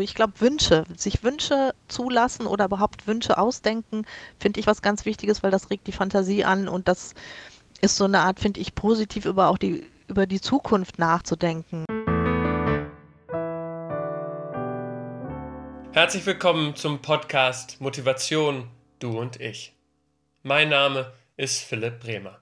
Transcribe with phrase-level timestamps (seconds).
[0.00, 4.06] Ich glaube, Wünsche, sich Wünsche zulassen oder überhaupt Wünsche ausdenken,
[4.38, 7.14] finde ich was ganz Wichtiges, weil das regt die Fantasie an und das
[7.82, 11.84] ist so eine Art, finde ich, positiv über auch die, über die Zukunft nachzudenken.
[15.92, 18.70] Herzlich willkommen zum Podcast Motivation,
[19.00, 19.74] du und ich.
[20.42, 22.40] Mein Name ist Philipp Bremer.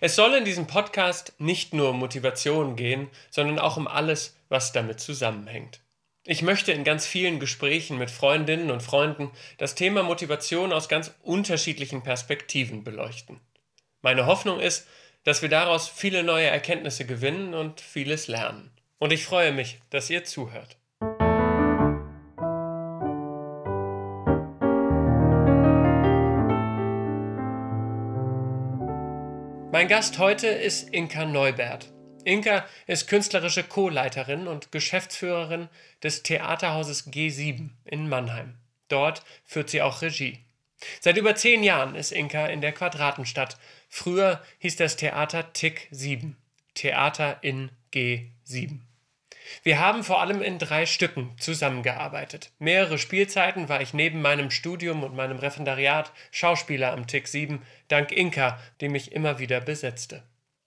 [0.00, 4.72] Es soll in diesem Podcast nicht nur um Motivation gehen, sondern auch um alles, was
[4.72, 5.80] damit zusammenhängt.
[6.24, 11.12] Ich möchte in ganz vielen Gesprächen mit Freundinnen und Freunden das Thema Motivation aus ganz
[11.22, 13.40] unterschiedlichen Perspektiven beleuchten.
[14.02, 14.86] Meine Hoffnung ist,
[15.24, 18.70] dass wir daraus viele neue Erkenntnisse gewinnen und vieles lernen.
[19.00, 20.76] Und ich freue mich, dass ihr zuhört.
[29.72, 31.92] Mein Gast heute ist Inka Neubert.
[32.24, 35.68] Inka ist künstlerische Co-Leiterin und Geschäftsführerin
[36.02, 38.56] des Theaterhauses G7 in Mannheim.
[38.88, 40.38] Dort führt sie auch Regie.
[41.00, 43.56] Seit über zehn Jahren ist Inka in der Quadratenstadt.
[43.88, 46.36] Früher hieß das Theater Tick 7.
[46.74, 48.80] Theater in G7.
[49.62, 52.52] Wir haben vor allem in drei Stücken zusammengearbeitet.
[52.58, 58.12] Mehrere Spielzeiten war ich neben meinem Studium und meinem Referendariat Schauspieler am Tick 7, dank
[58.12, 60.22] Inka, die mich immer wieder besetzte.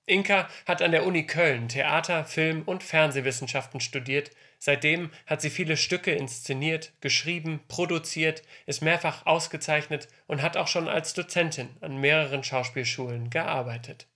[0.07, 4.31] Inka hat an der Uni Köln Theater, Film und Fernsehwissenschaften studiert.
[4.59, 10.87] Seitdem hat sie viele Stücke inszeniert, geschrieben, produziert, ist mehrfach ausgezeichnet und hat auch schon
[10.87, 14.07] als Dozentin an mehreren Schauspielschulen gearbeitet.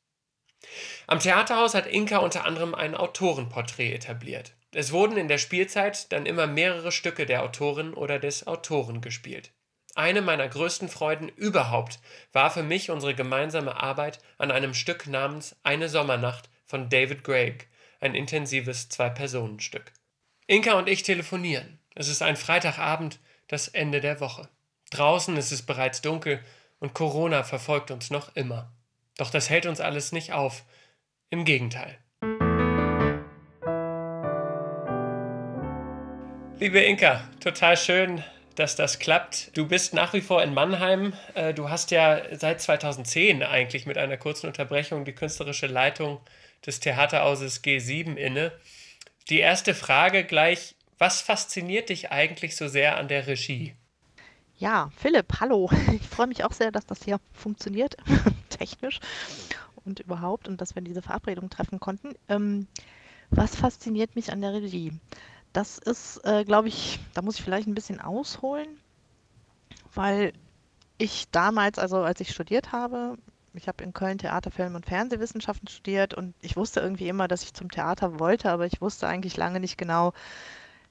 [1.08, 4.54] Am Theaterhaus hat Inka unter anderem ein Autorenporträt etabliert.
[4.72, 9.52] Es wurden in der Spielzeit dann immer mehrere Stücke der Autorin oder des Autoren gespielt.
[10.00, 12.00] Eine meiner größten Freuden überhaupt
[12.31, 17.66] war für mich unsere gemeinsame Arbeit an einem Stück namens Eine Sommernacht von David Gregg,
[18.00, 19.92] ein intensives Zwei-Personen-Stück.
[20.47, 21.80] Inka und ich telefonieren.
[21.95, 24.47] Es ist ein Freitagabend, das Ende der Woche.
[24.89, 26.39] Draußen ist es bereits dunkel
[26.80, 28.72] und Corona verfolgt uns noch immer.
[29.17, 30.64] Doch das hält uns alles nicht auf.
[31.30, 31.98] Im Gegenteil.
[36.58, 38.23] Liebe Inka, total schön,
[38.55, 39.55] dass das klappt.
[39.58, 41.14] Du bist nach wie vor in Mannheim.
[41.33, 46.20] Äh, du hast ja seit 2010 eigentlich mit einer kurzen Unterbrechung die künstlerische Leitung
[46.65, 48.52] des Theaterhauses G7 inne.
[49.30, 53.76] Die erste Frage gleich, was fasziniert dich eigentlich so sehr an der Regie?
[54.58, 55.70] Ja, Philipp, hallo.
[55.93, 57.95] Ich freue mich auch sehr, dass das hier funktioniert,
[58.49, 58.99] technisch
[59.86, 62.14] und überhaupt, und dass wir diese Verabredung treffen konnten.
[62.27, 62.67] Ähm,
[63.30, 64.92] was fasziniert mich an der Regie?
[65.54, 68.80] Das ist, äh, glaube ich, da muss ich vielleicht ein bisschen ausholen,
[69.93, 70.33] weil
[70.98, 73.17] ich damals, also als ich studiert habe,
[73.54, 77.43] ich habe in Köln Theater, Film und Fernsehwissenschaften studiert und ich wusste irgendwie immer, dass
[77.43, 80.14] ich zum Theater wollte, aber ich wusste eigentlich lange nicht genau,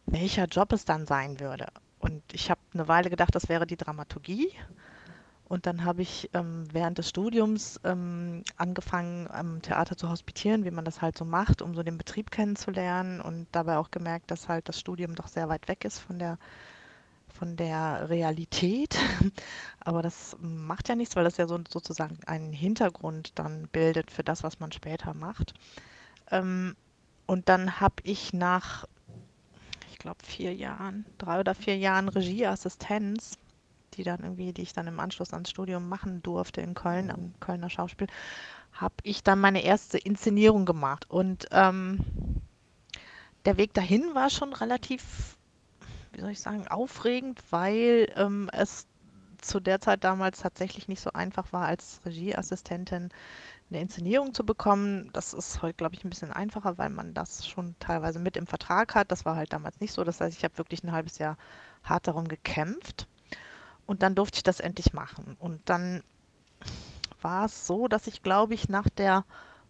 [0.07, 1.67] welcher Job es dann sein würde.
[1.99, 4.51] Und ich habe eine Weile gedacht, das wäre die Dramaturgie.
[5.49, 10.71] Und dann habe ich ähm, während des Studiums ähm, angefangen, am Theater zu hospitieren, wie
[10.71, 14.49] man das halt so macht, um so den Betrieb kennenzulernen und dabei auch gemerkt, dass
[14.49, 16.39] halt das Studium doch sehr weit weg ist von der,
[17.29, 18.99] von der Realität.
[19.81, 24.25] Aber das macht ja nichts, weil das ja so, sozusagen einen Hintergrund dann bildet für
[24.25, 25.55] das, was man später macht.
[26.31, 26.77] Ähm,
[27.27, 28.85] und dann habe ich nach,
[29.91, 33.39] ich glaube, vier Jahren, drei oder vier Jahren Regieassistenz,
[33.99, 37.35] die dann irgendwie, die ich dann im Anschluss ans Studium machen durfte in Köln, am
[37.41, 38.07] Kölner Schauspiel,
[38.73, 41.11] habe ich dann meine erste Inszenierung gemacht.
[41.11, 42.05] Und ähm,
[43.45, 45.37] der Weg dahin war schon relativ,
[46.13, 48.87] wie soll ich sagen, aufregend, weil ähm, es
[49.41, 53.11] zu der Zeit damals tatsächlich nicht so einfach war, als Regieassistentin
[53.71, 55.11] eine Inszenierung zu bekommen.
[55.13, 58.47] Das ist heute, glaube ich, ein bisschen einfacher, weil man das schon teilweise mit im
[58.47, 59.13] Vertrag hat.
[59.13, 60.05] Das war halt damals nicht so.
[60.05, 61.37] Das heißt, ich habe wirklich ein halbes Jahr
[61.85, 63.07] hart darum gekämpft.
[63.89, 65.35] Und dann durfte ich das endlich machen.
[65.39, 66.03] Und dann
[67.23, 69.25] war es so, dass ich, glaube ich, nach der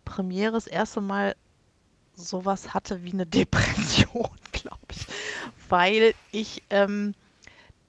[0.05, 1.37] Premiere das erste Mal
[2.15, 5.07] sowas hatte wie eine Depression, glaube ich,
[5.69, 7.15] weil ich ähm,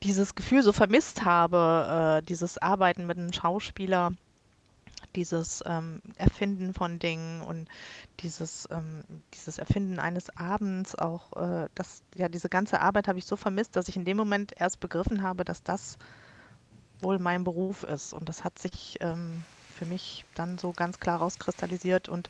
[0.04, 4.12] dieses Gefühl so vermisst habe, äh, dieses Arbeiten mit einem Schauspieler,
[5.16, 7.68] dieses ähm, Erfinden von Dingen und
[8.20, 9.04] dieses, ähm,
[9.34, 13.75] dieses Erfinden eines Abends, auch äh, das, ja, diese ganze Arbeit habe ich so vermisst,
[13.75, 15.98] dass ich in dem Moment erst begriffen habe, dass das
[17.01, 18.13] wohl mein Beruf ist.
[18.13, 19.44] Und das hat sich ähm,
[19.78, 22.30] für mich dann so ganz klar rauskristallisiert und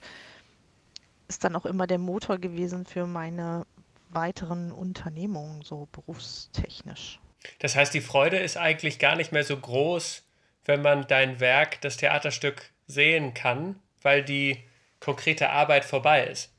[1.27, 3.65] ist dann auch immer der Motor gewesen für meine
[4.09, 7.19] weiteren Unternehmungen, so berufstechnisch.
[7.59, 10.23] Das heißt, die Freude ist eigentlich gar nicht mehr so groß,
[10.65, 14.63] wenn man dein Werk, das Theaterstück sehen kann, weil die
[14.99, 16.51] konkrete Arbeit vorbei ist.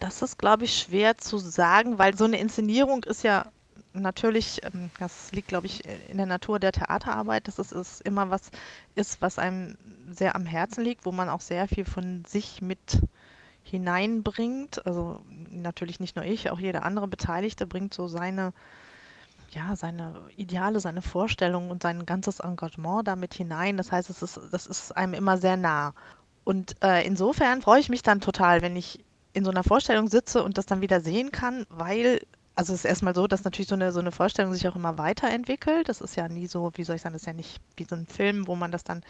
[0.00, 3.52] Das ist, glaube ich, schwer zu sagen, weil so eine Inszenierung ist ja
[3.92, 8.30] natürlich, ähm, das liegt, glaube ich, in der Natur der Theaterarbeit, dass es ist immer
[8.30, 8.50] was
[8.94, 9.76] ist, was einem
[10.10, 13.00] sehr am Herzen liegt, wo man auch sehr viel von sich mit
[13.62, 14.86] hineinbringt.
[14.86, 18.52] Also natürlich nicht nur ich, auch jeder andere Beteiligte bringt so seine,
[19.50, 23.76] ja, seine Ideale, seine Vorstellungen und sein ganzes Engagement damit hinein.
[23.76, 25.94] Das heißt, es ist, das ist einem immer sehr nah.
[26.44, 30.42] Und äh, insofern freue ich mich dann total, wenn ich in so einer Vorstellung sitze
[30.42, 32.20] und das dann wieder sehen kann, weil
[32.54, 34.98] also es ist erstmal so, dass natürlich so eine, so eine Vorstellung sich auch immer
[34.98, 35.88] weiterentwickelt.
[35.88, 37.96] Das ist ja nie so, wie soll ich sagen, das ist ja nicht wie so
[37.96, 39.02] ein Film, wo man das dann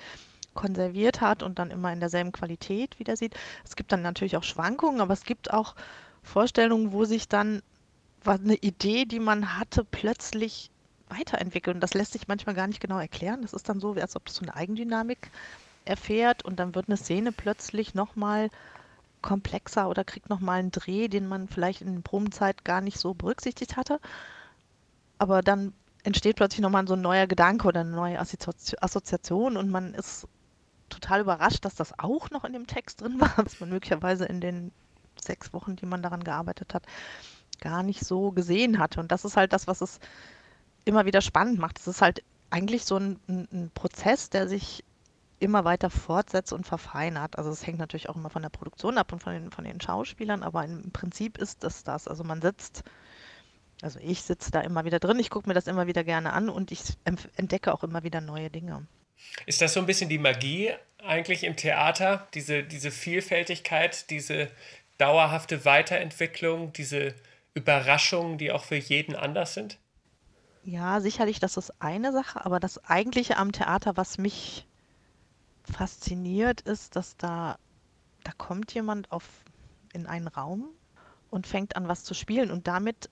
[0.54, 3.34] konserviert hat und dann immer in derselben Qualität wieder sieht.
[3.64, 5.74] Es gibt dann natürlich auch Schwankungen, aber es gibt auch
[6.22, 7.62] Vorstellungen, wo sich dann
[8.24, 10.70] eine Idee, die man hatte, plötzlich
[11.08, 11.74] weiterentwickelt.
[11.74, 13.42] Und das lässt sich manchmal gar nicht genau erklären.
[13.42, 15.30] Das ist dann so, als ob das so eine Eigendynamik
[15.84, 18.50] erfährt und dann wird eine Szene plötzlich nochmal
[19.22, 23.14] komplexer oder kriegt nochmal einen Dreh, den man vielleicht in der Probenzeit gar nicht so
[23.14, 24.00] berücksichtigt hatte.
[25.18, 25.72] Aber dann
[26.04, 30.26] entsteht plötzlich nochmal so ein neuer Gedanke oder eine neue Assoziation und man ist
[30.88, 34.40] total überrascht, dass das auch noch in dem Text drin war, was man möglicherweise in
[34.40, 34.72] den
[35.20, 36.84] sechs Wochen, die man daran gearbeitet hat,
[37.60, 39.00] gar nicht so gesehen hatte.
[39.00, 40.00] Und das ist halt das, was es
[40.84, 41.78] immer wieder spannend macht.
[41.78, 44.84] Es ist halt eigentlich so ein, ein Prozess, der sich
[45.42, 47.36] immer weiter fortsetzt und verfeinert.
[47.36, 49.80] Also es hängt natürlich auch immer von der Produktion ab und von den, von den
[49.80, 52.06] Schauspielern, aber im Prinzip ist es das.
[52.08, 52.84] Also man sitzt,
[53.82, 56.48] also ich sitze da immer wieder drin, ich gucke mir das immer wieder gerne an
[56.48, 56.80] und ich
[57.36, 58.86] entdecke auch immer wieder neue Dinge.
[59.46, 60.70] Ist das so ein bisschen die Magie
[61.04, 64.48] eigentlich im Theater, diese, diese Vielfältigkeit, diese
[64.98, 67.14] dauerhafte Weiterentwicklung, diese
[67.54, 69.78] Überraschungen, die auch für jeden anders sind?
[70.64, 74.66] Ja, sicherlich, das ist eine Sache, aber das eigentliche am Theater, was mich
[75.64, 77.58] fasziniert, ist, dass da,
[78.24, 79.24] da kommt jemand auf,
[79.92, 80.68] in einen Raum
[81.30, 83.10] und fängt an, was zu spielen und damit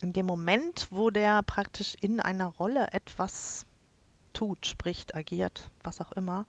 [0.00, 3.66] in dem Moment, wo der praktisch in einer Rolle etwas
[4.32, 6.46] tut, spricht, agiert, was auch immer,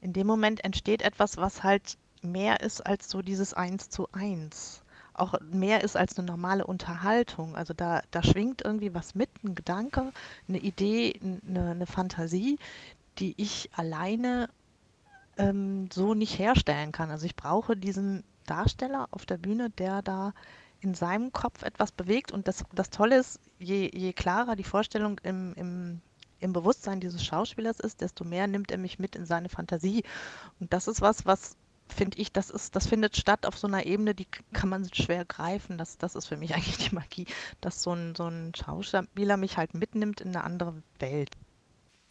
[0.00, 4.82] in dem Moment entsteht etwas, was halt mehr ist als so dieses Eins zu eins.
[5.14, 7.56] Auch mehr ist als eine normale Unterhaltung.
[7.56, 10.12] Also da, da schwingt irgendwie was mit, ein Gedanke,
[10.46, 12.58] eine Idee, eine, eine Fantasie,
[13.18, 14.50] die ich alleine
[15.36, 17.10] ähm, so nicht herstellen kann.
[17.10, 20.32] Also ich brauche diesen Darsteller auf der Bühne, der da
[20.80, 22.32] in seinem Kopf etwas bewegt.
[22.32, 26.00] Und das, das Tolle ist, je, je klarer die Vorstellung im, im,
[26.40, 30.04] im Bewusstsein dieses Schauspielers ist, desto mehr nimmt er mich mit in seine Fantasie.
[30.60, 31.56] Und das ist was, was
[31.88, 35.24] finde ich, das ist, das findet statt auf so einer Ebene, die kann man schwer
[35.24, 35.78] greifen.
[35.78, 37.26] Das, das ist für mich eigentlich die Magie,
[37.60, 41.30] dass so ein, so ein Schauspieler mich halt mitnimmt in eine andere Welt.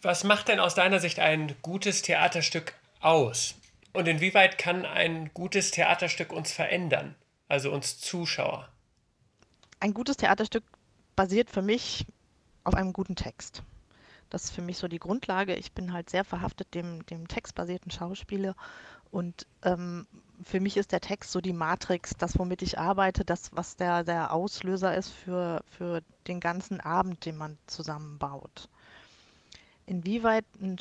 [0.01, 3.55] Was macht denn aus deiner Sicht ein gutes Theaterstück aus?
[3.93, 7.15] Und inwieweit kann ein gutes Theaterstück uns verändern,
[7.47, 8.69] also uns Zuschauer?
[9.79, 10.63] Ein gutes Theaterstück
[11.15, 12.05] basiert für mich
[12.63, 13.63] auf einem guten Text.
[14.29, 15.55] Das ist für mich so die Grundlage.
[15.55, 18.55] Ich bin halt sehr verhaftet dem, dem textbasierten Schauspiele
[19.11, 20.07] und ähm,
[20.43, 24.03] für mich ist der Text so die Matrix, das, womit ich arbeite, das, was der,
[24.03, 28.67] der Auslöser ist für, für den ganzen Abend, den man zusammenbaut.
[29.85, 30.77] Inwieweit ein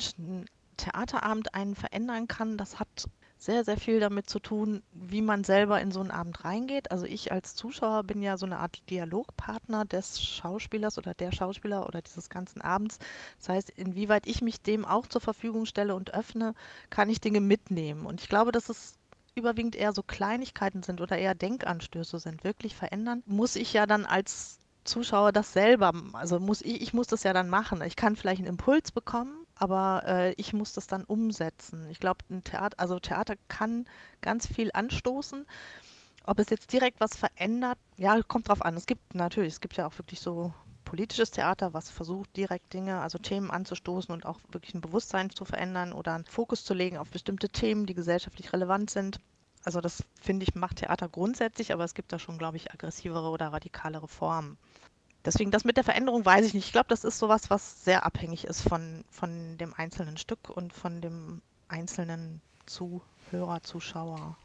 [0.77, 3.07] Theaterabend einen verändern kann, das hat
[3.37, 6.91] sehr, sehr viel damit zu tun, wie man selber in so einen Abend reingeht.
[6.91, 11.85] Also ich als Zuschauer bin ja so eine Art Dialogpartner des Schauspielers oder der Schauspieler
[11.85, 12.97] oder dieses ganzen Abends.
[13.39, 16.53] Das heißt, inwieweit ich mich dem auch zur Verfügung stelle und öffne,
[16.89, 18.05] kann ich Dinge mitnehmen.
[18.05, 18.97] Und ich glaube, dass es
[19.35, 22.43] überwiegend eher so Kleinigkeiten sind oder eher Denkanstöße sind.
[22.43, 27.07] Wirklich verändern muss ich ja dann als Zuschauer das selber, also muss ich, ich muss
[27.07, 27.81] das ja dann machen.
[27.81, 31.87] Ich kann vielleicht einen Impuls bekommen, aber äh, ich muss das dann umsetzen.
[31.89, 33.85] Ich glaube, ein Theater, also Theater kann
[34.21, 35.45] ganz viel anstoßen.
[36.25, 38.75] Ob es jetzt direkt was verändert, ja, kommt drauf an.
[38.75, 43.01] Es gibt natürlich, es gibt ja auch wirklich so politisches Theater, was versucht, direkt Dinge,
[43.01, 46.97] also Themen anzustoßen und auch wirklich ein Bewusstsein zu verändern oder einen Fokus zu legen
[46.97, 49.19] auf bestimmte Themen, die gesellschaftlich relevant sind.
[49.63, 53.29] Also das finde ich macht Theater grundsätzlich, aber es gibt da schon, glaube ich, aggressivere
[53.29, 54.57] oder radikalere Formen.
[55.25, 56.65] Deswegen das mit der Veränderung weiß ich nicht.
[56.65, 60.73] Ich glaube, das ist sowas, was sehr abhängig ist von, von dem einzelnen Stück und
[60.73, 64.37] von dem einzelnen Zuhörer, Zuschauer.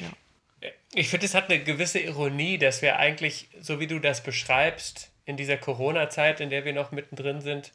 [0.00, 0.70] Ja.
[0.92, 5.10] Ich finde, es hat eine gewisse Ironie, dass wir eigentlich, so wie du das beschreibst,
[5.24, 7.72] in dieser Corona-Zeit, in der wir noch mittendrin sind,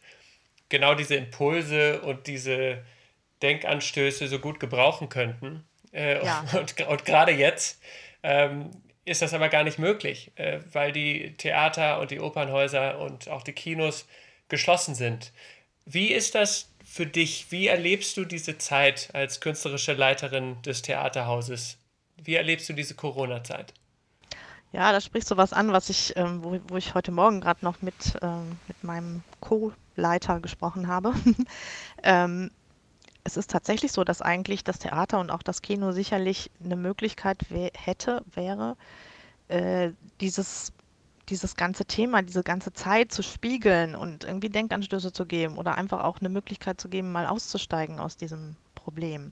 [0.70, 2.84] genau diese Impulse und diese
[3.44, 5.64] Denkanstöße so gut gebrauchen könnten.
[5.92, 6.44] Äh, ja.
[6.58, 7.80] Und, und gerade jetzt
[8.24, 8.72] ähm,
[9.06, 13.44] ist das aber gar nicht möglich, äh, weil die Theater und die Opernhäuser und auch
[13.44, 14.06] die Kinos
[14.48, 15.32] geschlossen sind.
[15.86, 17.48] Wie ist das für dich?
[17.50, 21.78] Wie erlebst du diese Zeit als künstlerische Leiterin des Theaterhauses?
[22.24, 23.74] Wie erlebst du diese Corona-Zeit?
[24.72, 27.64] Ja, da sprichst du was an, was ich, ähm, wo, wo ich heute Morgen gerade
[27.64, 31.14] noch mit, ähm, mit meinem Co-Leiter gesprochen habe.
[32.04, 32.50] ähm,
[33.24, 37.40] es ist tatsächlich so, dass eigentlich das Theater und auch das Kino sicherlich eine Möglichkeit
[37.74, 38.76] hätte, wäre,
[39.48, 40.74] äh, dieses,
[41.30, 46.04] dieses ganze Thema, diese ganze Zeit zu spiegeln und irgendwie Denkanstöße zu geben oder einfach
[46.04, 49.32] auch eine Möglichkeit zu geben, mal auszusteigen aus diesem Problem.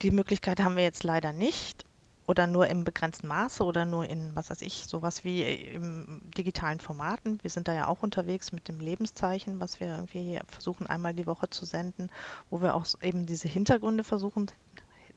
[0.00, 1.84] Die Möglichkeit haben wir jetzt leider nicht
[2.28, 6.78] oder nur im begrenzten Maße oder nur in, was weiß ich, sowas wie im digitalen
[6.78, 7.38] Formaten.
[7.42, 11.26] Wir sind da ja auch unterwegs mit dem Lebenszeichen, was wir irgendwie versuchen einmal die
[11.26, 12.10] Woche zu senden,
[12.50, 14.50] wo wir auch eben diese Hintergründe versuchen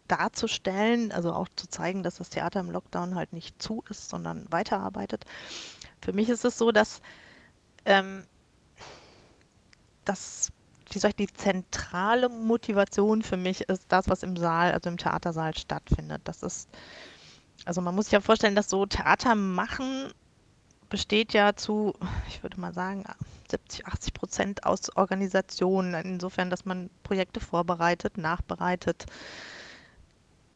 [0.08, 4.50] darzustellen, also auch zu zeigen, dass das Theater im Lockdown halt nicht zu ist, sondern
[4.50, 5.26] weiterarbeitet.
[6.02, 7.02] Für mich ist es so, dass
[7.84, 8.26] ähm,
[10.06, 10.50] das
[10.96, 16.22] wie die zentrale Motivation für mich ist das, was im Saal, also im Theatersaal stattfindet.
[16.26, 16.70] Das ist,
[17.66, 20.12] also man muss sich ja vorstellen, dass so Theater machen
[20.92, 21.94] besteht ja zu,
[22.28, 23.06] ich würde mal sagen,
[23.50, 25.96] 70, 80 Prozent aus Organisationen.
[26.06, 29.06] Insofern, dass man Projekte vorbereitet, nachbereitet,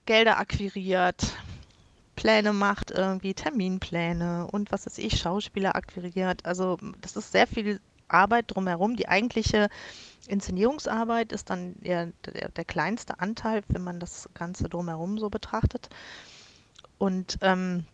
[0.06, 1.34] Gelder akquiriert,
[2.16, 6.46] Pläne macht, irgendwie Terminpläne und was weiß ich, Schauspieler akquiriert.
[6.46, 8.96] Also das ist sehr viel Arbeit drumherum.
[8.96, 9.70] Die eigentliche
[10.28, 15.90] Inszenierungsarbeit ist dann eher der, der kleinste Anteil, wenn man das Ganze drumherum so betrachtet.
[16.98, 17.86] Und ähm,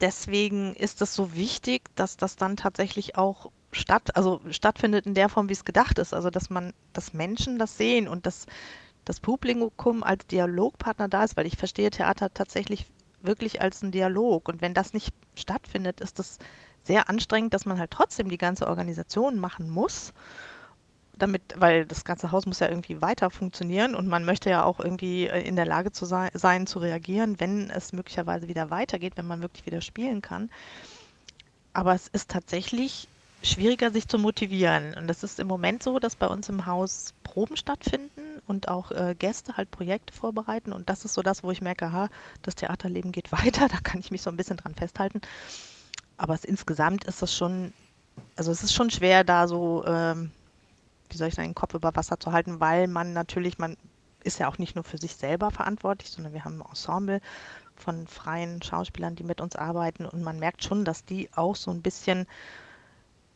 [0.00, 5.28] deswegen ist es so wichtig, dass das dann tatsächlich auch statt, also stattfindet in der
[5.28, 6.14] Form, wie es gedacht ist.
[6.14, 8.46] Also dass man, dass Menschen das sehen und dass
[9.04, 12.86] das Publikum als Dialogpartner da ist, weil ich verstehe Theater tatsächlich
[13.22, 14.48] wirklich als ein Dialog.
[14.48, 16.38] Und wenn das nicht stattfindet, ist das
[16.86, 20.12] sehr anstrengend, dass man halt trotzdem die ganze Organisation machen muss,
[21.18, 24.80] damit, weil das ganze Haus muss ja irgendwie weiter funktionieren und man möchte ja auch
[24.80, 29.14] irgendwie äh, in der Lage zu sein, sein zu reagieren, wenn es möglicherweise wieder weitergeht,
[29.16, 30.50] wenn man wirklich wieder spielen kann.
[31.72, 33.08] Aber es ist tatsächlich
[33.42, 34.94] schwieriger, sich zu motivieren.
[34.94, 38.90] Und es ist im Moment so, dass bei uns im Haus Proben stattfinden und auch
[38.90, 40.72] äh, Gäste halt Projekte vorbereiten.
[40.72, 42.08] Und das ist so das, wo ich merke, ha,
[42.42, 43.68] das Theaterleben geht weiter.
[43.68, 45.20] Da kann ich mich so ein bisschen dran festhalten.
[46.16, 47.72] Aber es, insgesamt ist das schon,
[48.36, 50.30] also es ist schon schwer, da so, ähm,
[51.10, 53.76] wie soll ich sagen, den Kopf über Wasser zu halten, weil man natürlich, man
[54.24, 57.20] ist ja auch nicht nur für sich selber verantwortlich, sondern wir haben ein Ensemble
[57.76, 60.04] von freien Schauspielern, die mit uns arbeiten.
[60.06, 62.26] Und man merkt schon, dass die auch so ein bisschen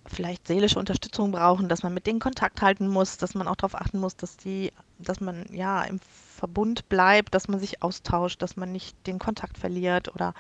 [0.06, 3.74] vielleicht seelische Unterstützung brauchen, dass man mit denen Kontakt halten muss, dass man auch darauf
[3.74, 6.00] achten muss, dass die, dass man ja im
[6.36, 10.34] Verbund bleibt, dass man sich austauscht, dass man nicht den Kontakt verliert oder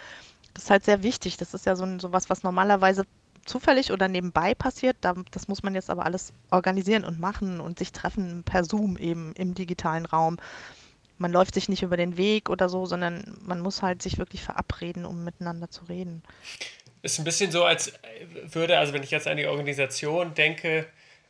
[0.54, 1.36] das ist halt sehr wichtig.
[1.36, 3.04] Das ist ja so, so was, was normalerweise
[3.44, 4.96] zufällig oder nebenbei passiert.
[5.00, 9.32] Das muss man jetzt aber alles organisieren und machen und sich treffen per Zoom eben
[9.34, 10.38] im digitalen Raum.
[11.18, 14.42] Man läuft sich nicht über den Weg oder so, sondern man muss halt sich wirklich
[14.42, 16.22] verabreden, um miteinander zu reden.
[17.02, 17.92] Ist ein bisschen so, als
[18.44, 20.86] würde, also wenn ich jetzt an die Organisation denke,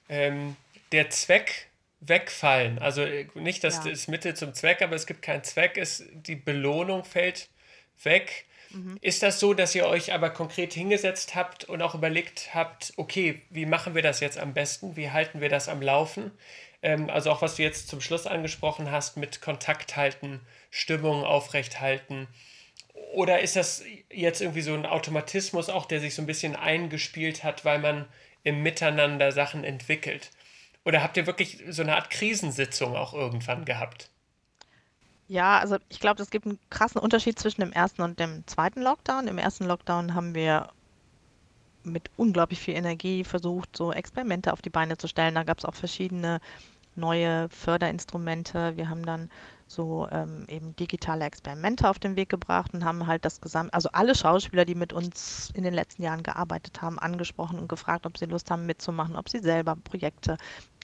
[0.09, 0.57] ähm,
[0.93, 2.79] der Zweck wegfallen.
[2.79, 3.91] Also nicht das, ja.
[3.91, 7.49] das Mittel zum Zweck, aber es gibt keinen Zweck, es, die Belohnung fällt
[8.03, 8.47] weg.
[8.71, 8.99] Mhm.
[9.01, 13.43] Ist das so, dass ihr euch aber konkret hingesetzt habt und auch überlegt habt, okay,
[13.51, 14.97] wie machen wir das jetzt am besten?
[14.97, 16.31] Wie halten wir das am Laufen?
[16.83, 21.81] Ähm, also auch was du jetzt zum Schluss angesprochen hast mit Kontakt halten, Stimmung aufrecht
[21.81, 22.29] halten.
[23.13, 27.43] Oder ist das jetzt irgendwie so ein Automatismus auch, der sich so ein bisschen eingespielt
[27.45, 28.07] hat, weil man
[28.45, 30.31] im Miteinander Sachen entwickelt?
[30.85, 34.10] Oder habt ihr wirklich so eine Art Krisensitzung auch irgendwann gehabt?
[35.31, 38.83] Ja, also ich glaube, es gibt einen krassen Unterschied zwischen dem ersten und dem zweiten
[38.83, 39.29] Lockdown.
[39.29, 40.71] Im ersten Lockdown haben wir
[41.85, 45.37] mit unglaublich viel Energie versucht, so Experimente auf die Beine zu stellen.
[45.37, 46.41] Da gab es auch verschiedene
[46.97, 48.77] neue Förderinstrumente.
[48.77, 49.31] Wir haben dann
[49.69, 53.89] so ähm, eben digitale Experimente auf den Weg gebracht und haben halt das gesamt, also
[53.93, 58.19] alle Schauspieler, die mit uns in den letzten Jahren gearbeitet haben, angesprochen und gefragt, ob
[58.19, 60.39] sie Lust haben mitzumachen, ob sie selber Projekte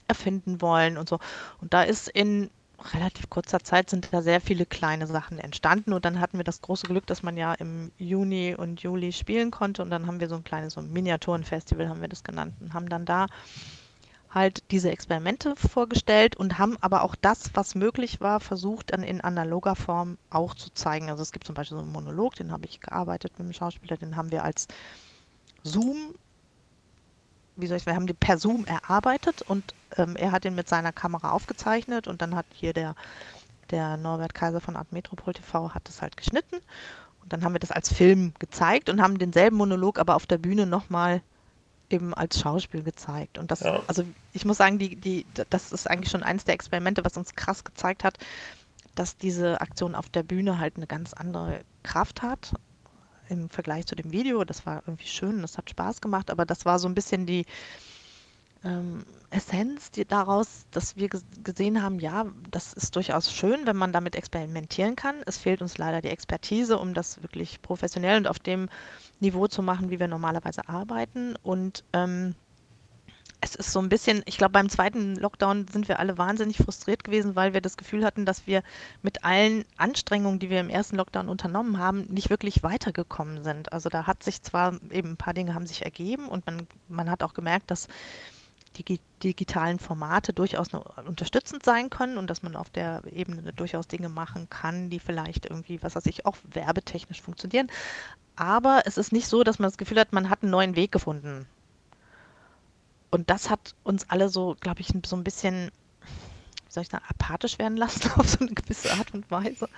[0.07, 1.19] erfinden wollen und so.
[1.59, 2.49] Und da ist in
[2.93, 6.61] relativ kurzer Zeit sind da sehr viele kleine Sachen entstanden und dann hatten wir das
[6.61, 10.29] große Glück, dass man ja im Juni und Juli spielen konnte und dann haben wir
[10.29, 13.27] so ein kleines so ein Miniaturenfestival haben wir das genannt und haben dann da
[14.29, 19.21] halt diese Experimente vorgestellt und haben aber auch das, was möglich war, versucht dann in
[19.21, 21.09] analoger Form auch zu zeigen.
[21.09, 23.97] Also es gibt zum Beispiel so einen Monolog, den habe ich gearbeitet mit dem Schauspieler,
[23.97, 24.67] den haben wir als
[25.63, 26.13] Zoom
[27.57, 30.69] wie soll ich, wir haben den per Zoom erarbeitet und ähm, er hat ihn mit
[30.69, 32.95] seiner Kamera aufgezeichnet und dann hat hier der,
[33.71, 36.57] der Norbert Kaiser von Art Metropol TV hat das halt geschnitten
[37.21, 40.37] und dann haben wir das als Film gezeigt und haben denselben Monolog aber auf der
[40.37, 41.21] Bühne nochmal
[41.89, 43.37] eben als Schauspiel gezeigt.
[43.37, 43.81] Und das, ja.
[43.87, 47.35] also ich muss sagen, die, die, das ist eigentlich schon eines der Experimente, was uns
[47.35, 48.17] krass gezeigt hat,
[48.95, 52.53] dass diese Aktion auf der Bühne halt eine ganz andere Kraft hat
[53.29, 54.43] im Vergleich zu dem Video.
[54.43, 57.45] Das war irgendwie schön, das hat Spaß gemacht, aber das war so ein bisschen die
[58.63, 63.91] ähm, Essenz die daraus, dass wir gesehen haben, ja, das ist durchaus schön, wenn man
[63.91, 65.15] damit experimentieren kann.
[65.25, 68.69] Es fehlt uns leider die Expertise, um das wirklich professionell und auf dem
[69.19, 71.35] Niveau zu machen, wie wir normalerweise arbeiten.
[71.43, 72.35] Und ähm,
[73.39, 77.03] es ist so ein bisschen, ich glaube, beim zweiten Lockdown sind wir alle wahnsinnig frustriert
[77.03, 78.63] gewesen, weil wir das Gefühl hatten, dass wir
[79.03, 83.71] mit allen Anstrengungen, die wir im ersten Lockdown unternommen haben, nicht wirklich weitergekommen sind.
[83.71, 87.11] Also da hat sich zwar eben ein paar Dinge haben sich ergeben und man, man
[87.11, 87.87] hat auch gemerkt, dass
[88.75, 90.69] die digitalen Formate durchaus
[91.05, 95.45] unterstützend sein können und dass man auf der Ebene durchaus Dinge machen kann, die vielleicht
[95.45, 97.67] irgendwie, was weiß ich, auch werbetechnisch funktionieren.
[98.35, 100.91] Aber es ist nicht so, dass man das Gefühl hat, man hat einen neuen Weg
[100.91, 101.47] gefunden.
[103.09, 105.71] Und das hat uns alle so, glaube ich, so ein bisschen,
[106.65, 109.69] wie soll ich sagen, apathisch werden lassen auf so eine gewisse Art und Weise.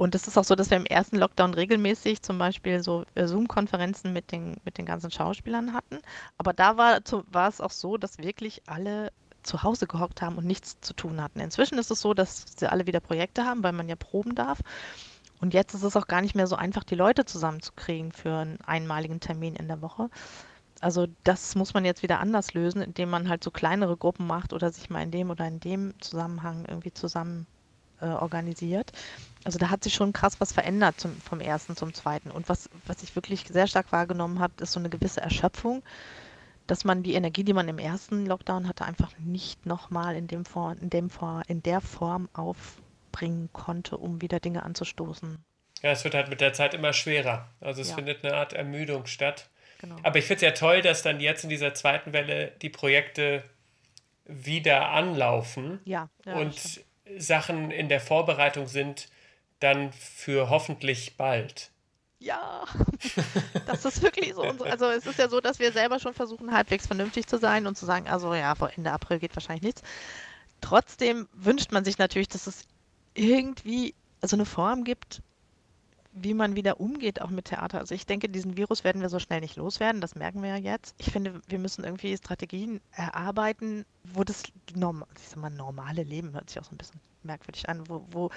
[0.00, 3.26] Und es ist auch so, dass wir im ersten Lockdown regelmäßig zum Beispiel so äh,
[3.26, 5.98] Zoom-Konferenzen mit den, mit den ganzen Schauspielern hatten.
[6.38, 10.46] Aber da war, war es auch so, dass wirklich alle zu Hause gehockt haben und
[10.46, 11.40] nichts zu tun hatten.
[11.40, 14.60] Inzwischen ist es so, dass sie alle wieder Projekte haben, weil man ja proben darf.
[15.40, 18.60] Und jetzt ist es auch gar nicht mehr so einfach, die Leute zusammenzukriegen für einen
[18.62, 20.08] einmaligen Termin in der Woche.
[20.80, 24.52] Also das muss man jetzt wieder anders lösen, indem man halt so kleinere Gruppen macht
[24.52, 27.46] oder sich mal in dem oder in dem Zusammenhang irgendwie zusammen
[28.00, 28.92] äh, organisiert.
[29.44, 32.30] Also da hat sich schon krass was verändert zum, vom ersten zum zweiten.
[32.30, 35.82] Und was, was ich wirklich sehr stark wahrgenommen habe, ist so eine gewisse Erschöpfung,
[36.66, 40.44] dass man die Energie, die man im ersten Lockdown hatte, einfach nicht nochmal in, dem
[40.80, 41.10] in, dem
[41.46, 45.44] in der Form aufbringen konnte, um wieder Dinge anzustoßen.
[45.82, 47.48] Ja, es wird halt mit der Zeit immer schwerer.
[47.60, 47.96] Also es ja.
[47.96, 49.48] findet eine Art Ermüdung statt.
[49.80, 49.96] Genau.
[50.02, 53.42] Aber ich finde es ja toll, dass dann jetzt in dieser zweiten Welle die Projekte
[54.26, 56.82] wieder anlaufen ja, ja und
[57.16, 59.08] Sachen in der Vorbereitung sind,
[59.58, 61.70] dann für hoffentlich bald.
[62.18, 62.64] Ja,
[63.66, 64.42] das ist wirklich so.
[64.42, 67.78] Also es ist ja so, dass wir selber schon versuchen, halbwegs vernünftig zu sein und
[67.78, 69.82] zu sagen, also ja, vor Ende April geht wahrscheinlich nichts.
[70.60, 72.66] Trotzdem wünscht man sich natürlich, dass es
[73.14, 75.22] irgendwie so eine Form gibt,
[76.12, 77.78] wie man wieder umgeht, auch mit Theater.
[77.78, 80.56] Also ich denke, diesen Virus werden wir so schnell nicht loswerden, das merken wir ja
[80.56, 80.94] jetzt.
[80.98, 84.42] Ich finde, wir müssen irgendwie Strategien erarbeiten, wo das
[84.74, 85.04] norm
[85.36, 88.30] mal, normale Leben hört sich auch so ein bisschen merkwürdig an, wo, wo,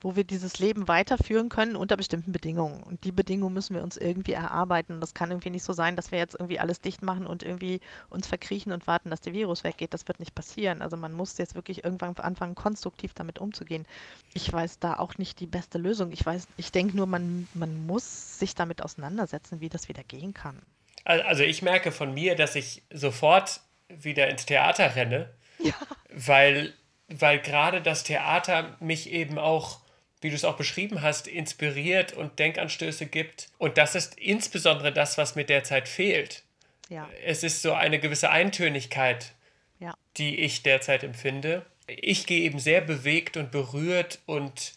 [0.00, 2.82] wo wir dieses Leben weiterführen können unter bestimmten Bedingungen.
[2.82, 5.00] Und die Bedingungen müssen wir uns irgendwie erarbeiten.
[5.00, 7.80] Das kann irgendwie nicht so sein, dass wir jetzt irgendwie alles dicht machen und irgendwie
[8.08, 9.94] uns verkriechen und warten, dass der Virus weggeht.
[9.94, 10.82] Das wird nicht passieren.
[10.82, 13.86] Also man muss jetzt wirklich irgendwann anfangen, konstruktiv damit umzugehen.
[14.34, 16.12] Ich weiß da auch nicht die beste Lösung.
[16.12, 20.34] Ich weiß, ich denke nur, man, man muss sich damit auseinandersetzen, wie das wieder gehen
[20.34, 20.60] kann.
[21.04, 25.74] Also ich merke von mir, dass ich sofort wieder ins Theater renne, ja.
[26.12, 26.74] weil
[27.10, 29.80] weil gerade das Theater mich eben auch,
[30.20, 33.48] wie du es auch beschrieben hast, inspiriert und Denkanstöße gibt.
[33.58, 36.42] Und das ist insbesondere das, was mir derzeit fehlt.
[36.88, 37.08] Ja.
[37.24, 39.32] Es ist so eine gewisse Eintönigkeit,
[39.78, 39.94] ja.
[40.16, 41.64] die ich derzeit empfinde.
[41.86, 44.74] Ich gehe eben sehr bewegt und berührt und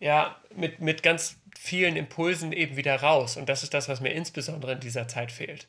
[0.00, 3.36] ja, mit, mit ganz vielen Impulsen eben wieder raus.
[3.36, 5.66] Und das ist das, was mir insbesondere in dieser Zeit fehlt.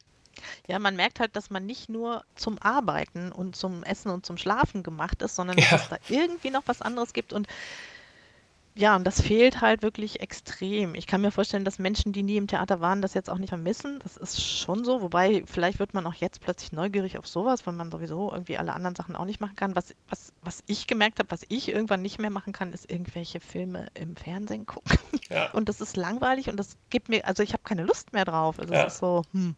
[0.68, 4.38] Ja, man merkt halt, dass man nicht nur zum Arbeiten und zum Essen und zum
[4.38, 7.48] Schlafen gemacht ist, sondern dass es da irgendwie noch was anderes gibt und
[8.80, 10.96] ja, und das fehlt halt wirklich extrem.
[10.96, 13.50] Ich kann mir vorstellen, dass Menschen, die nie im Theater waren, das jetzt auch nicht
[13.50, 14.00] vermissen.
[14.04, 15.02] Das ist schon so.
[15.02, 18.74] Wobei, vielleicht wird man auch jetzt plötzlich neugierig auf sowas, weil man sowieso irgendwie alle
[18.74, 19.76] anderen Sachen auch nicht machen kann.
[19.76, 23.42] Was, was, was ich gemerkt habe, was ich irgendwann nicht mehr machen kann, ist irgendwelche
[23.42, 24.98] Filme im Fernsehen gucken.
[25.30, 25.52] Ja.
[25.52, 28.60] Und das ist langweilig und das gibt mir, also ich habe keine Lust mehr drauf.
[28.60, 28.86] Also ja.
[28.86, 29.56] es ist so, hm.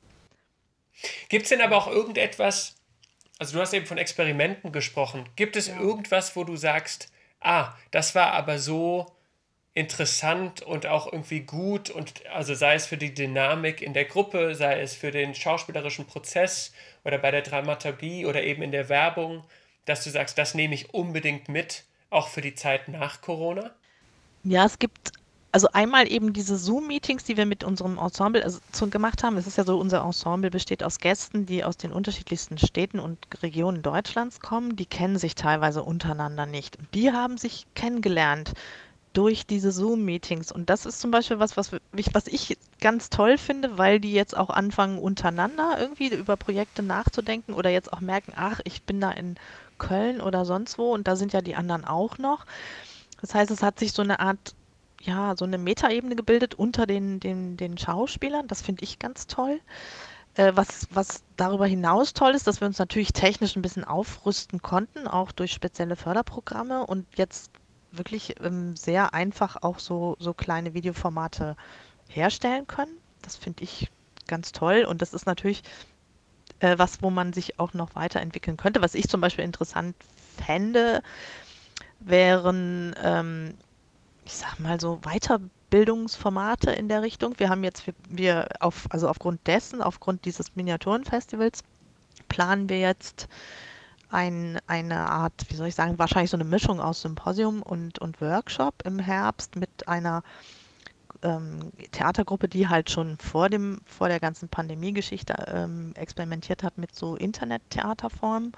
[1.32, 2.76] Gibt es denn aber auch irgendetwas,
[3.40, 5.80] also du hast eben von Experimenten gesprochen, gibt es ja.
[5.80, 9.16] irgendwas, wo du sagst, ah, das war aber so
[9.74, 14.56] interessant und auch irgendwie gut und also sei es für die Dynamik in der Gruppe,
[14.56, 16.74] sei es für den schauspielerischen Prozess
[17.06, 19.46] oder bei der Dramaturgie oder eben in der Werbung,
[19.86, 23.74] dass du sagst, das nehme ich unbedingt mit, auch für die Zeit nach Corona?
[24.44, 25.14] Ja, es gibt
[25.52, 29.38] also einmal eben diese Zoom-Meetings, die wir mit unserem Ensemble also zu, gemacht haben.
[29.38, 33.18] Es ist ja so, unser Ensemble besteht aus Gästen, die aus den unterschiedlichsten Städten und
[33.44, 34.76] Regionen Deutschlands kommen.
[34.76, 36.78] Die kennen sich teilweise untereinander nicht.
[36.94, 38.54] Die haben sich kennengelernt
[39.14, 40.54] durch diese Zoom-Meetings.
[40.54, 44.14] Und das ist zum Beispiel was, was ich, was ich ganz toll finde, weil die
[44.14, 49.02] jetzt auch anfangen, untereinander irgendwie über Projekte nachzudenken oder jetzt auch merken, ach, ich bin
[49.02, 49.36] da in
[49.78, 52.46] Köln oder sonst wo und da sind ja die anderen auch noch.
[53.20, 54.56] Das heißt, es hat sich so eine Art
[55.04, 58.48] ja, so eine Metaebene gebildet unter den, den, den Schauspielern.
[58.48, 59.60] Das finde ich ganz toll.
[60.36, 64.62] Äh, was, was darüber hinaus toll ist, dass wir uns natürlich technisch ein bisschen aufrüsten
[64.62, 67.52] konnten, auch durch spezielle Förderprogramme und jetzt
[67.92, 71.58] wirklich ähm, sehr einfach auch so, so kleine Videoformate
[72.08, 72.96] herstellen können.
[73.22, 73.90] Das finde ich
[74.28, 75.64] ganz toll und das ist natürlich
[76.60, 78.82] äh, was, wo man sich auch noch weiterentwickeln könnte.
[78.82, 79.96] Was ich zum Beispiel interessant
[80.38, 81.04] fände,
[82.00, 83.56] wären, ähm,
[84.32, 87.34] ich sag mal so Weiterbildungsformate in der Richtung.
[87.38, 91.64] Wir haben jetzt, wir, wir auf, also aufgrund dessen, aufgrund dieses Miniaturenfestivals,
[92.30, 93.28] planen wir jetzt
[94.10, 98.22] ein, eine Art, wie soll ich sagen, wahrscheinlich so eine Mischung aus Symposium und, und
[98.22, 100.24] Workshop im Herbst mit einer
[101.24, 106.96] ähm, Theatergruppe, die halt schon vor dem, vor der ganzen Pandemie-Geschichte ähm, experimentiert hat mit
[106.96, 108.54] so Internet-Theaterformen.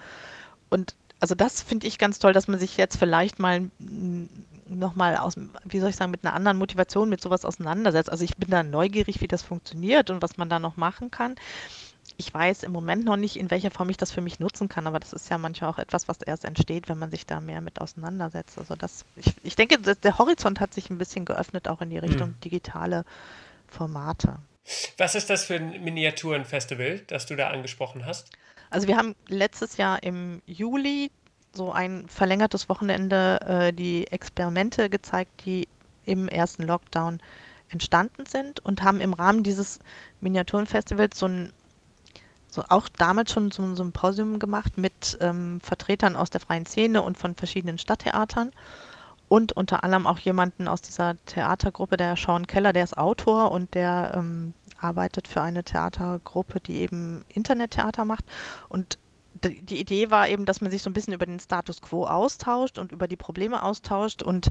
[0.70, 3.72] Und also das finde ich ganz toll, dass man sich jetzt vielleicht mal
[4.84, 5.34] nochmal aus,
[5.66, 8.12] wie soll ich sagen, mit einer anderen Motivation mit sowas auseinandersetzt.
[8.12, 11.36] Also ich bin da neugierig, wie das funktioniert und was man da noch machen kann
[12.18, 14.88] ich weiß im Moment noch nicht, in welcher Form ich das für mich nutzen kann,
[14.88, 17.62] aber das ist ja manchmal auch etwas, was erst entsteht, wenn man sich da mehr
[17.62, 18.58] mit auseinandersetzt.
[18.58, 21.98] Also das, ich, ich denke, der Horizont hat sich ein bisschen geöffnet, auch in die
[21.98, 22.40] Richtung hm.
[22.44, 23.06] digitale
[23.68, 24.38] Formate.
[24.98, 28.30] Was ist das für ein Miniaturenfestival, das du da angesprochen hast?
[28.70, 31.12] Also wir haben letztes Jahr im Juli
[31.54, 35.68] so ein verlängertes Wochenende äh, die Experimente gezeigt, die
[36.06, 37.20] im ersten Lockdown
[37.70, 39.80] entstanden sind und haben im Rahmen dieses
[40.22, 41.54] Miniaturenfestivals so ein
[42.50, 47.02] so auch damals schon so ein Symposium gemacht mit ähm, Vertretern aus der freien Szene
[47.02, 48.52] und von verschiedenen Stadttheatern
[49.28, 53.74] und unter anderem auch jemanden aus dieser Theatergruppe, der Sean Keller, der ist Autor und
[53.74, 58.26] der ähm, arbeitet für eine Theatergruppe, die eben Internettheater macht.
[58.70, 59.00] Und
[59.34, 62.78] die Idee war eben, dass man sich so ein bisschen über den Status quo austauscht
[62.78, 64.24] und über die Probleme austauscht.
[64.24, 64.50] Und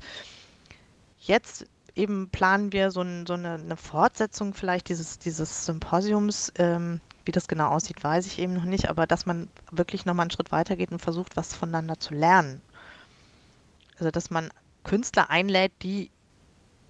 [1.18, 7.00] jetzt eben planen wir so, ein, so eine, eine, Fortsetzung vielleicht dieses, dieses Symposiums ähm,
[7.24, 10.30] wie das genau aussieht, weiß ich eben noch nicht, aber dass man wirklich nochmal einen
[10.30, 12.60] Schritt weiter geht und versucht, was voneinander zu lernen.
[13.98, 14.50] Also, dass man
[14.84, 16.10] Künstler einlädt, die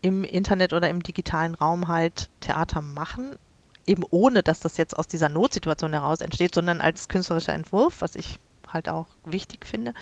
[0.00, 3.36] im Internet oder im digitalen Raum halt Theater machen,
[3.86, 8.14] eben ohne, dass das jetzt aus dieser Notsituation heraus entsteht, sondern als künstlerischer Entwurf, was
[8.14, 9.94] ich halt auch wichtig finde.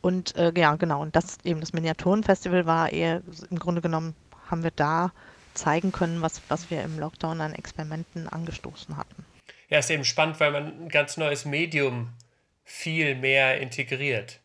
[0.00, 4.14] Und äh, ja, genau, und das eben das Miniaturenfestival war eher im Grunde genommen,
[4.50, 5.12] haben wir da
[5.54, 9.24] zeigen können, was, was wir im Lockdown an Experimenten angestoßen hatten.
[9.68, 12.10] Ja, ist eben spannend, weil man ein ganz neues Medium
[12.62, 14.38] viel mehr integriert.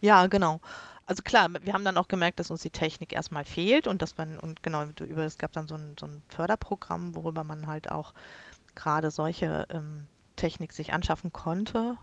[0.00, 0.60] Ja, genau.
[1.06, 4.16] Also klar, wir haben dann auch gemerkt, dass uns die Technik erstmal fehlt und dass
[4.16, 7.90] man, und genau, über es gab dann so ein, so ein Förderprogramm, worüber man halt
[7.92, 8.12] auch
[8.74, 11.96] gerade solche ähm, Technik sich anschaffen konnte.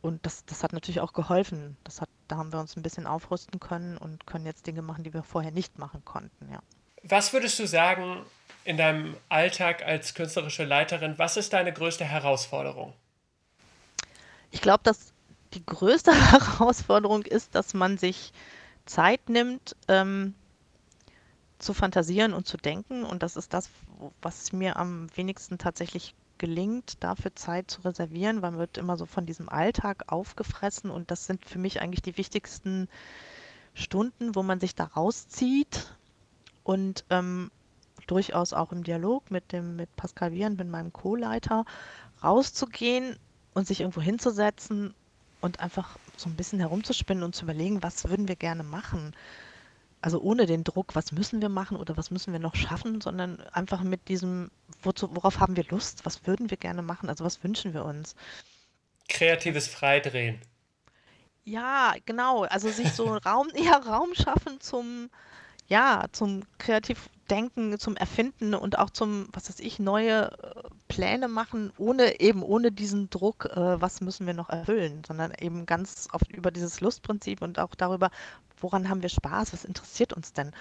[0.00, 1.76] Und das, das hat natürlich auch geholfen.
[1.84, 5.04] Das hat, da haben wir uns ein bisschen aufrüsten können und können jetzt Dinge machen,
[5.04, 6.60] die wir vorher nicht machen konnten, ja.
[7.04, 8.24] Was würdest du sagen
[8.64, 12.94] in deinem Alltag als künstlerische Leiterin, was ist deine größte Herausforderung?
[14.52, 15.11] Ich glaube, dass
[15.54, 18.32] die größte Herausforderung ist, dass man sich
[18.86, 20.34] Zeit nimmt, ähm,
[21.58, 23.04] zu fantasieren und zu denken.
[23.04, 23.70] Und das ist das,
[24.20, 29.26] was mir am wenigsten tatsächlich gelingt, dafür Zeit zu reservieren, man wird immer so von
[29.26, 30.90] diesem Alltag aufgefressen.
[30.90, 32.88] Und das sind für mich eigentlich die wichtigsten
[33.74, 35.96] Stunden, wo man sich da rauszieht
[36.64, 37.52] und ähm,
[38.08, 41.64] durchaus auch im Dialog mit dem mit Pascal Wieland, mit meinem Co-Leiter,
[42.24, 43.16] rauszugehen
[43.54, 44.94] und sich irgendwo hinzusetzen
[45.42, 49.14] und einfach so ein bisschen herumzuspinnen und zu überlegen, was würden wir gerne machen.
[50.00, 53.40] Also ohne den Druck, was müssen wir machen oder was müssen wir noch schaffen, sondern
[53.52, 54.50] einfach mit diesem,
[54.82, 58.16] wozu, worauf haben wir Lust, was würden wir gerne machen, also was wünschen wir uns.
[59.08, 60.40] Kreatives Freidrehen.
[61.44, 62.44] Ja, genau.
[62.44, 65.10] Also sich so Raum, ja, Raum schaffen zum,
[65.66, 66.44] ja, zum
[67.32, 72.42] Kreativdenken, zum Erfinden und auch zum, was weiß ich, neue äh, Pläne machen, ohne eben
[72.42, 76.80] ohne diesen Druck, äh, was müssen wir noch erfüllen, sondern eben ganz oft über dieses
[76.80, 78.10] Lustprinzip und auch darüber,
[78.60, 80.52] woran haben wir Spaß, was interessiert uns denn?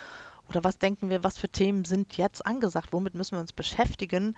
[0.47, 4.37] Oder was denken wir, was für Themen sind jetzt angesagt, womit müssen wir uns beschäftigen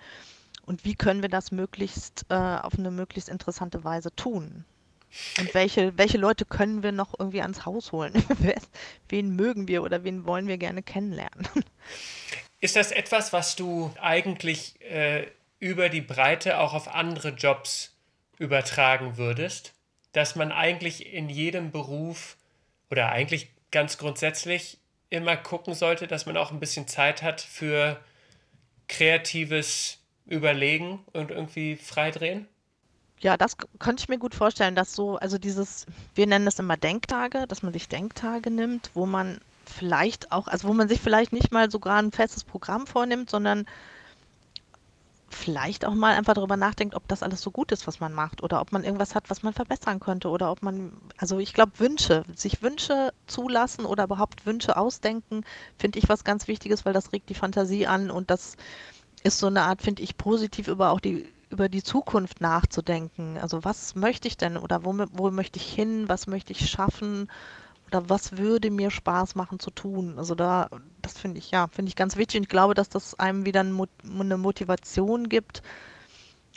[0.66, 4.64] und wie können wir das möglichst äh, auf eine möglichst interessante Weise tun?
[5.38, 8.12] Und welche, welche Leute können wir noch irgendwie ans Haus holen?
[9.08, 11.48] wen mögen wir oder wen wollen wir gerne kennenlernen?
[12.60, 15.26] Ist das etwas, was du eigentlich äh,
[15.58, 17.94] über die Breite auch auf andere Jobs
[18.38, 19.74] übertragen würdest?
[20.12, 22.36] Dass man eigentlich in jedem Beruf
[22.90, 24.78] oder eigentlich ganz grundsätzlich
[25.10, 28.00] immer gucken sollte, dass man auch ein bisschen Zeit hat für
[28.88, 32.48] kreatives Überlegen und irgendwie freidrehen?
[33.20, 36.76] Ja, das könnte ich mir gut vorstellen, dass so, also dieses, wir nennen das immer
[36.76, 41.32] Denktage, dass man sich Denktage nimmt, wo man vielleicht auch, also wo man sich vielleicht
[41.32, 43.64] nicht mal sogar ein festes Programm vornimmt, sondern
[45.30, 48.42] vielleicht auch mal einfach darüber nachdenkt, ob das alles so gut ist, was man macht
[48.42, 51.72] oder ob man irgendwas hat, was man verbessern könnte oder ob man, also ich glaube,
[51.78, 55.44] Wünsche, sich Wünsche zulassen oder überhaupt Wünsche ausdenken,
[55.78, 58.56] finde ich was ganz Wichtiges, weil das regt die Fantasie an und das
[59.24, 63.38] ist so eine Art, finde ich, positiv über auch die über die Zukunft nachzudenken.
[63.38, 67.30] Also was möchte ich denn oder wo, wo möchte ich hin, was möchte ich schaffen
[67.86, 70.18] oder was würde mir Spaß machen zu tun?
[70.18, 70.68] Also da,
[71.00, 73.60] das finde ich, ja, finde ich ganz wichtig und ich glaube, dass das einem wieder
[73.60, 75.62] eine Motivation gibt,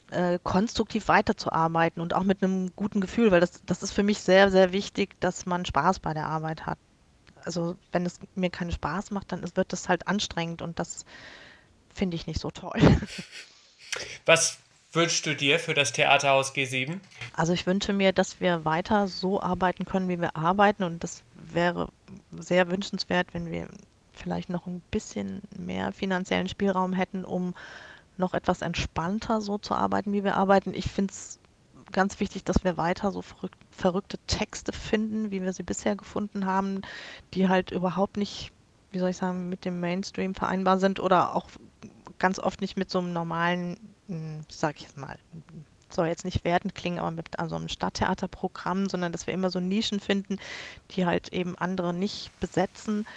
[0.09, 4.19] äh, konstruktiv weiterzuarbeiten und auch mit einem guten Gefühl, weil das, das ist für mich
[4.21, 6.79] sehr, sehr wichtig, dass man Spaß bei der Arbeit hat.
[7.45, 11.05] Also wenn es mir keinen Spaß macht, dann wird das halt anstrengend und das
[11.93, 12.79] finde ich nicht so toll.
[14.25, 14.57] Was
[14.93, 16.99] wünschst du dir für das Theaterhaus G7?
[17.33, 21.23] Also ich wünsche mir, dass wir weiter so arbeiten können, wie wir arbeiten und das
[21.35, 21.89] wäre
[22.37, 23.67] sehr wünschenswert, wenn wir
[24.13, 27.53] vielleicht noch ein bisschen mehr finanziellen Spielraum hätten, um
[28.17, 30.73] noch etwas entspannter so zu arbeiten, wie wir arbeiten.
[30.73, 31.39] Ich finde es
[31.91, 36.45] ganz wichtig, dass wir weiter so verrückt, verrückte Texte finden, wie wir sie bisher gefunden
[36.45, 36.81] haben,
[37.33, 38.51] die halt überhaupt nicht,
[38.91, 41.47] wie soll ich sagen, mit dem Mainstream vereinbar sind oder auch
[42.19, 43.77] ganz oft nicht mit so einem normalen
[44.49, 45.17] sag ich jetzt mal,
[45.89, 49.59] soll jetzt nicht wertend klingen, aber mit also einem Stadttheaterprogramm, sondern dass wir immer so
[49.59, 50.37] Nischen finden,
[50.91, 53.07] die halt eben andere nicht besetzen,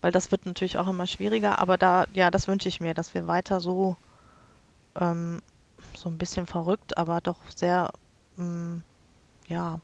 [0.00, 3.14] weil das wird natürlich auch immer schwieriger, aber da, ja, das wünsche ich mir, dass
[3.14, 3.96] wir weiter so,
[4.98, 5.42] ähm,
[5.96, 7.90] so ein bisschen verrückt, aber doch sehr,
[8.38, 8.82] ähm,
[9.48, 9.80] ja,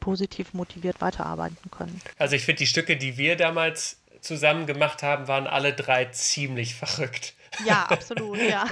[0.00, 2.00] positiv motiviert weiterarbeiten können.
[2.18, 6.74] Also ich finde, die Stücke, die wir damals zusammen gemacht haben, waren alle drei ziemlich
[6.74, 7.34] verrückt.
[7.64, 8.64] Ja, absolut, ja.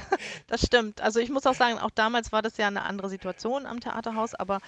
[0.47, 1.01] Das stimmt.
[1.01, 4.35] Also ich muss auch sagen, auch damals war das ja eine andere Situation am Theaterhaus,
[4.35, 4.61] aber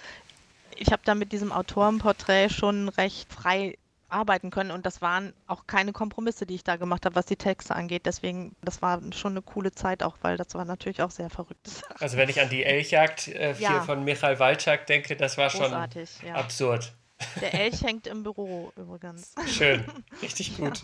[0.76, 3.76] ich habe da mit diesem Autorenporträt schon recht frei
[4.08, 7.36] arbeiten können und das waren auch keine Kompromisse, die ich da gemacht habe, was die
[7.36, 8.06] Texte angeht.
[8.06, 11.68] Deswegen, das war schon eine coole Zeit auch, weil das war natürlich auch sehr verrückt.
[12.00, 13.82] Also wenn ich an die Elchjagd äh, ja.
[13.82, 16.34] von Michael Walczak denke, das war Großartig, schon ja.
[16.34, 16.92] absurd.
[17.40, 19.35] Der Elch hängt im Büro übrigens.
[19.46, 19.85] Schön,
[20.22, 20.83] richtig gut.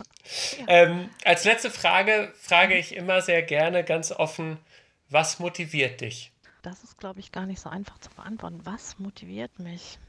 [0.59, 0.65] Ja.
[0.67, 4.57] Ähm, als letzte Frage frage ich immer sehr gerne ganz offen,
[5.09, 6.31] was motiviert dich?
[6.61, 8.59] Das ist, glaube ich, gar nicht so einfach zu beantworten.
[8.63, 9.99] Was motiviert mich?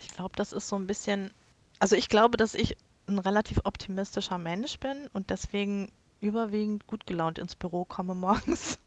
[0.00, 1.32] Ich glaube, das ist so ein bisschen,
[1.78, 2.76] also ich glaube, dass ich
[3.08, 8.78] ein relativ optimistischer Mensch bin und deswegen überwiegend gut gelaunt ins Büro komme morgens.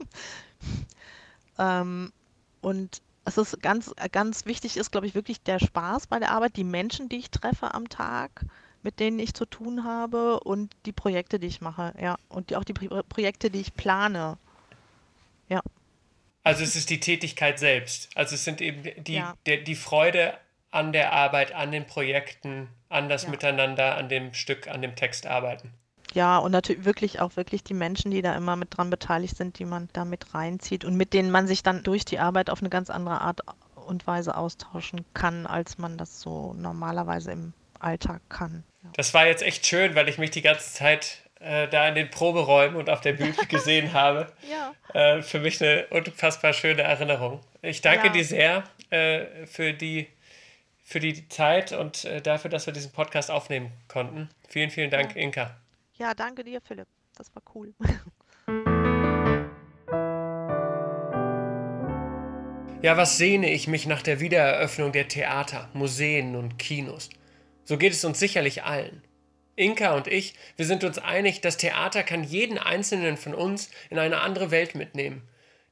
[1.60, 2.14] ähm,
[2.62, 3.02] und
[3.38, 6.64] es ist ganz, ganz wichtig ist, glaube ich, wirklich der Spaß bei der Arbeit, die
[6.64, 8.46] Menschen, die ich treffe am Tag,
[8.84, 12.18] mit denen ich zu tun habe und die Projekte, die ich mache, ja.
[12.30, 14.38] Und die, auch die Pro Projekte, die ich plane.
[15.50, 15.62] Ja.
[16.44, 18.10] Also es ist die Tätigkeit selbst.
[18.16, 19.36] Also es sind eben die, ja.
[19.46, 20.38] der, die Freude
[20.72, 23.30] an der Arbeit, an den Projekten, an das ja.
[23.30, 25.74] Miteinander, an dem Stück, an dem Text arbeiten.
[26.14, 29.60] Ja, und natürlich wirklich auch wirklich die Menschen, die da immer mit dran beteiligt sind,
[29.60, 32.62] die man da mit reinzieht und mit denen man sich dann durch die Arbeit auf
[32.62, 33.42] eine ganz andere Art
[33.76, 38.64] und Weise austauschen kann, als man das so normalerweise im Alltag kann.
[38.84, 38.90] Ja.
[38.94, 42.10] Das war jetzt echt schön, weil ich mich die ganze Zeit äh, da in den
[42.10, 44.32] Proberäumen und auf der Bühne gesehen habe.
[44.50, 44.74] Ja.
[44.94, 47.42] Äh, für mich eine unfassbar schöne Erinnerung.
[47.62, 48.14] Ich danke ja.
[48.14, 50.08] dir sehr äh, für die
[50.84, 54.30] für die Zeit und äh, dafür, dass wir diesen Podcast aufnehmen konnten.
[54.50, 55.56] Vielen, vielen Dank, Inka.
[56.02, 56.88] Ja, danke dir, Philipp.
[57.16, 57.76] Das war cool.
[62.84, 67.12] Ja, was sehne ich mich nach der Wiedereröffnung der Theater, Museen und Kinos?
[67.64, 69.04] So geht es uns sicherlich allen.
[69.56, 74.00] Inka und ich, wir sind uns einig, das Theater kann jeden einzelnen von uns in
[74.00, 75.22] eine andere Welt mitnehmen.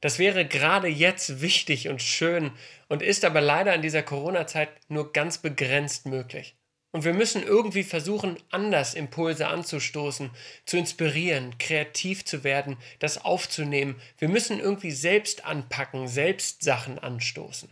[0.00, 2.52] Das wäre gerade jetzt wichtig und schön
[2.88, 6.54] und ist aber leider in dieser Corona-Zeit nur ganz begrenzt möglich.
[6.92, 10.30] Und wir müssen irgendwie versuchen, anders Impulse anzustoßen,
[10.66, 14.00] zu inspirieren, kreativ zu werden, das aufzunehmen.
[14.18, 17.70] Wir müssen irgendwie selbst anpacken, selbst Sachen anstoßen.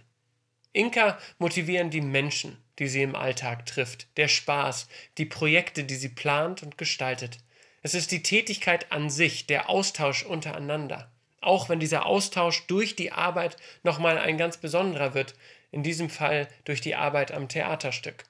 [0.73, 6.11] Inka motivieren die Menschen, die sie im Alltag trifft, der Spaß, die Projekte, die sie
[6.11, 7.39] plant und gestaltet.
[7.83, 11.11] Es ist die Tätigkeit an sich, der Austausch untereinander.
[11.41, 15.35] Auch wenn dieser Austausch durch die Arbeit nochmal ein ganz besonderer wird,
[15.71, 18.25] in diesem Fall durch die Arbeit am Theaterstück.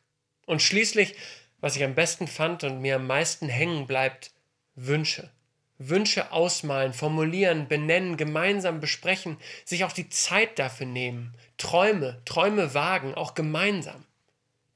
[0.49, 1.15] Und schließlich,
[1.61, 4.31] was ich am besten fand und mir am meisten hängen bleibt,
[4.77, 5.31] Wünsche.
[5.77, 13.15] Wünsche ausmalen, formulieren, benennen, gemeinsam besprechen, sich auch die Zeit dafür nehmen, Träume, Träume wagen,
[13.15, 14.07] auch gemeinsam.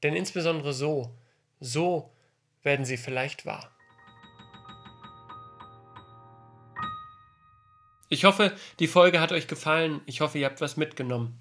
[0.03, 1.11] Denn insbesondere so,
[1.59, 2.11] so
[2.61, 3.71] werden sie vielleicht wahr.
[8.09, 10.01] Ich hoffe, die Folge hat euch gefallen.
[10.05, 11.39] Ich hoffe, ihr habt was mitgenommen.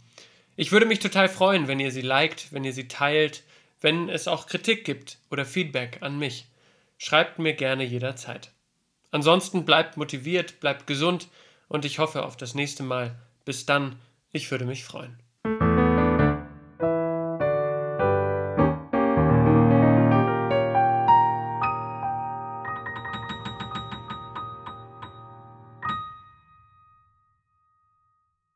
[0.57, 3.45] Ich würde mich total freuen, wenn ihr sie liked, wenn ihr sie teilt,
[3.83, 6.47] wenn es auch Kritik gibt oder Feedback an mich,
[6.99, 8.53] schreibt mir gerne jederzeit.
[9.11, 11.29] Ansonsten bleibt motiviert, bleibt gesund
[11.69, 13.15] und ich hoffe auf das nächste Mal.
[13.45, 15.22] Bis dann, ich würde mich freuen.